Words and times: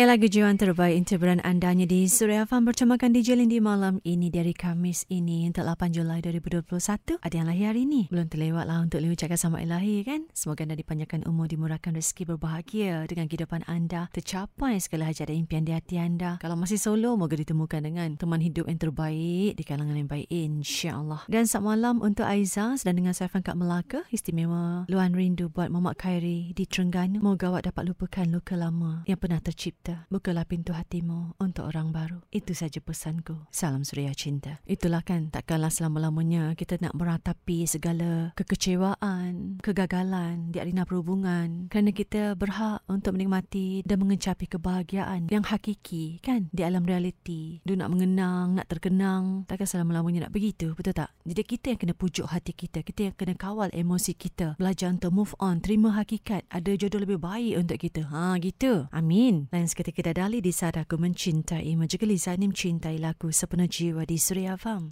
El 0.00 0.09
lagu 0.10 0.26
jiwan 0.26 0.58
terbaik 0.58 0.98
interberan 0.98 1.38
andanya 1.46 1.86
di 1.86 2.10
Surya 2.10 2.42
Farm 2.42 2.66
bertemakan 2.66 3.14
DJ 3.14 3.38
Lindy 3.38 3.62
malam 3.62 4.02
ini 4.02 4.26
dari 4.26 4.50
Kamis 4.50 5.06
ini 5.06 5.46
untuk 5.46 5.62
8 5.62 5.94
Julai 5.94 6.18
2021. 6.18 7.22
Ada 7.22 7.30
yang 7.38 7.46
lahir 7.46 7.70
hari 7.70 7.86
ini. 7.86 8.10
Belum 8.10 8.26
terlewat 8.26 8.66
lah 8.66 8.82
untuk 8.82 8.98
Liu 9.06 9.14
cakap 9.14 9.38
sama 9.38 9.62
ilahi 9.62 10.02
kan. 10.02 10.26
Semoga 10.34 10.66
anda 10.66 10.74
dipanjangkan 10.74 11.30
umur, 11.30 11.46
dimurahkan 11.46 11.94
rezeki 11.94 12.26
berbahagia 12.26 13.06
dengan 13.06 13.30
kehidupan 13.30 13.62
anda. 13.70 14.10
Tercapai 14.10 14.82
segala 14.82 15.14
hajat 15.14 15.30
dan 15.30 15.46
impian 15.46 15.62
di 15.62 15.70
hati 15.78 16.02
anda. 16.02 16.42
Kalau 16.42 16.58
masih 16.58 16.82
solo, 16.82 17.14
moga 17.14 17.38
ditemukan 17.38 17.78
dengan 17.78 18.18
teman 18.18 18.42
hidup 18.42 18.66
yang 18.66 18.82
terbaik 18.82 19.54
di 19.54 19.62
kalangan 19.62 19.94
yang 19.94 20.10
baik 20.10 20.26
insyaAllah. 20.26 21.22
Dan 21.30 21.46
saat 21.46 21.62
malam 21.62 22.02
untuk 22.02 22.26
Aiza 22.26 22.74
sedang 22.74 22.98
dengan 22.98 23.14
saya 23.14 23.30
Kat 23.30 23.54
Melaka. 23.54 24.02
Istimewa 24.10 24.90
luan 24.90 25.14
rindu 25.14 25.54
buat 25.54 25.70
Muhammad 25.70 26.02
Khairi 26.02 26.50
di 26.50 26.66
Terengganu. 26.66 27.22
Moga 27.22 27.54
awak 27.54 27.70
dapat 27.70 27.94
lupakan 27.94 28.26
luka 28.26 28.58
lama 28.58 29.06
yang 29.06 29.14
pernah 29.14 29.38
tercipta 29.38 29.99
cinta. 30.00 30.08
Bukalah 30.10 30.44
pintu 30.48 30.72
hatimu 30.72 31.36
untuk 31.40 31.68
orang 31.68 31.92
baru. 31.92 32.20
Itu 32.32 32.56
saja 32.56 32.80
pesanku. 32.80 33.36
Salam 33.52 33.84
suria 33.84 34.12
cinta. 34.16 34.58
Itulah 34.64 35.04
kan 35.04 35.28
takkanlah 35.28 35.70
selama-lamanya 35.70 36.56
kita 36.56 36.80
nak 36.80 36.96
meratapi 36.96 37.66
segala 37.68 38.32
kekecewaan, 38.36 39.60
kegagalan 39.60 40.52
di 40.52 40.60
arena 40.60 40.88
perhubungan. 40.88 41.68
Kerana 41.68 41.90
kita 41.92 42.34
berhak 42.36 42.84
untuk 42.88 43.16
menikmati 43.16 43.82
dan 43.84 44.00
mengecapi 44.00 44.46
kebahagiaan 44.48 45.28
yang 45.28 45.44
hakiki 45.44 46.20
kan 46.24 46.48
di 46.52 46.62
alam 46.64 46.84
realiti. 46.86 47.60
Du 47.66 47.76
nak 47.76 47.92
mengenang, 47.92 48.56
nak 48.56 48.68
terkenang. 48.70 49.44
Takkan 49.46 49.68
selama-lamanya 49.68 50.28
nak 50.28 50.34
begitu. 50.34 50.72
Betul 50.76 50.96
tak? 50.96 51.12
Jadi 51.26 51.42
kita 51.44 51.64
yang 51.74 51.80
kena 51.80 51.94
pujuk 51.94 52.26
hati 52.30 52.52
kita. 52.54 52.82
Kita 52.82 53.10
yang 53.10 53.14
kena 53.16 53.34
kawal 53.36 53.68
emosi 53.72 54.16
kita. 54.16 54.56
Belajar 54.56 54.90
untuk 54.90 55.12
move 55.12 55.32
on. 55.42 55.60
Terima 55.60 55.94
hakikat. 55.94 56.46
Ada 56.50 56.76
jodoh 56.76 57.02
lebih 57.02 57.20
baik 57.20 57.66
untuk 57.66 57.78
kita. 57.78 58.06
Ha 58.10 58.38
gitu. 58.40 58.86
Amin. 58.90 59.50
Lain 59.50 59.66
sekali 59.66 59.89
ketika 59.92 60.16
Dali 60.16 60.40
di 60.40 60.48
saat 60.48 60.80
aku 60.80 60.96
mencintai, 60.96 61.76
juga 61.84 62.08
Lizanim 62.08 62.56
cintai 62.56 62.96
lagu 62.96 63.28
sepenuh 63.28 63.68
jiwa 63.68 64.08
di 64.08 64.16
Surya 64.16 64.56
Farm. 64.56 64.88